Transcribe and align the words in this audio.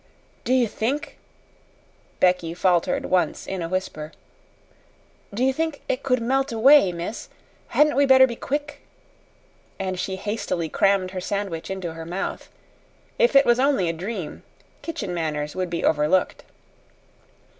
"Do 0.45 0.51
you 0.55 0.67
think," 0.67 1.19
Becky 2.19 2.55
faltered 2.55 3.05
once, 3.05 3.45
in 3.45 3.61
a 3.61 3.69
whisper, 3.69 4.13
"do 5.31 5.43
you 5.43 5.53
think 5.53 5.83
it 5.87 6.01
could 6.01 6.19
melt 6.23 6.51
away, 6.51 6.91
miss? 6.91 7.29
Hadn't 7.67 7.95
we 7.95 8.07
better 8.07 8.25
be 8.25 8.35
quick?" 8.35 8.81
And 9.77 9.99
she 9.99 10.15
hastily 10.15 10.69
crammed 10.69 11.11
her 11.11 11.21
sandwich 11.21 11.69
into 11.69 11.93
her 11.93 12.07
mouth. 12.07 12.49
If 13.19 13.35
it 13.35 13.45
was 13.45 13.59
only 13.59 13.89
a 13.89 13.93
dream, 13.93 14.41
kitchen 14.81 15.13
manners 15.13 15.55
would 15.55 15.69
be 15.69 15.85
overlooked. 15.85 16.45